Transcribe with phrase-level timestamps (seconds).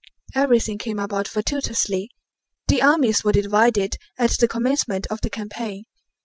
[0.33, 2.09] Everything came about fortuitously.
[2.67, 5.83] The armies were divided at the commencement of the campaign.